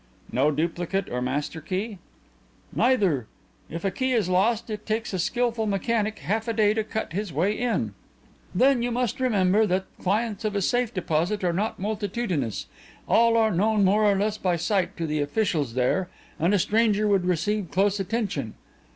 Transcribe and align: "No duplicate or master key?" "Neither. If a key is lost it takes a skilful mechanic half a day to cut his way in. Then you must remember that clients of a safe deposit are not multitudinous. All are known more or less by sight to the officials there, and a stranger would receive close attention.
"No 0.31 0.49
duplicate 0.49 1.09
or 1.11 1.21
master 1.21 1.61
key?" 1.61 1.99
"Neither. 2.73 3.27
If 3.69 3.85
a 3.85 3.91
key 3.91 4.13
is 4.13 4.29
lost 4.29 4.71
it 4.71 4.83
takes 4.83 5.13
a 5.13 5.19
skilful 5.19 5.67
mechanic 5.67 6.17
half 6.17 6.47
a 6.47 6.53
day 6.53 6.73
to 6.73 6.83
cut 6.83 7.13
his 7.13 7.31
way 7.31 7.51
in. 7.53 7.93
Then 8.55 8.81
you 8.81 8.89
must 8.89 9.19
remember 9.19 9.67
that 9.67 9.85
clients 10.01 10.43
of 10.43 10.55
a 10.55 10.61
safe 10.63 10.91
deposit 10.91 11.43
are 11.43 11.53
not 11.53 11.77
multitudinous. 11.77 12.65
All 13.07 13.37
are 13.37 13.51
known 13.51 13.85
more 13.85 14.03
or 14.03 14.15
less 14.15 14.39
by 14.39 14.55
sight 14.55 14.97
to 14.97 15.05
the 15.05 15.21
officials 15.21 15.75
there, 15.75 16.09
and 16.39 16.55
a 16.55 16.57
stranger 16.57 17.07
would 17.07 17.25
receive 17.27 17.69
close 17.69 17.99
attention. 17.99 18.55